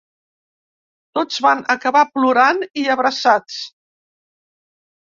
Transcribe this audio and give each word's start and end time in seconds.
Tots 1.17 1.37
van 1.47 1.61
acabar 1.75 2.03
plorant 2.17 2.65
i 2.85 2.89
abraçats. 2.97 3.63